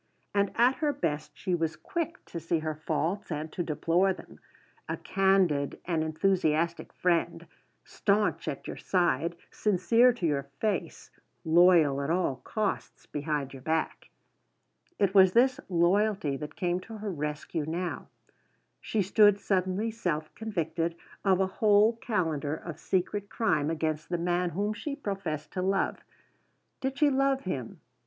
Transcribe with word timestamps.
And 0.33 0.49
at 0.55 0.77
her 0.77 0.91
best 0.91 1.29
she 1.35 1.53
was 1.53 1.75
quick 1.75 2.25
to 2.25 2.39
see 2.39 2.57
her 2.57 2.73
faults 2.73 3.31
and 3.31 3.51
to 3.53 3.61
deplore 3.61 4.13
them; 4.13 4.39
a 4.89 4.97
candid 4.97 5.79
and 5.85 6.03
enthusiastic 6.03 6.91
friend; 6.91 7.45
staunch 7.85 8.47
at 8.47 8.65
your 8.65 8.77
side, 8.77 9.35
sincere 9.51 10.11
to 10.13 10.25
your 10.25 10.49
face, 10.59 11.11
loyal 11.45 12.01
at 12.01 12.09
all 12.09 12.37
costs 12.37 13.05
behind 13.05 13.53
your 13.53 13.61
back. 13.61 14.09
It 14.97 15.13
was 15.13 15.33
this 15.33 15.59
loyalty 15.69 16.35
that 16.35 16.55
came 16.55 16.79
to 16.79 16.97
her 16.97 17.11
rescue 17.11 17.67
now: 17.67 18.07
she 18.79 19.03
stood 19.03 19.39
suddenly 19.39 19.91
self 19.91 20.33
convicted 20.33 20.95
of 21.23 21.39
a 21.39 21.45
whole 21.61 21.97
calendar 21.97 22.55
of 22.55 22.79
secret 22.79 23.29
crime 23.29 23.69
against 23.69 24.09
the 24.09 24.17
man 24.17 24.49
whom 24.49 24.73
she 24.73 24.95
professed 24.95 25.51
to 25.51 25.61
love. 25.61 25.99
Did 26.79 26.97
she 26.97 27.11
love 27.11 27.41
him? 27.41 27.81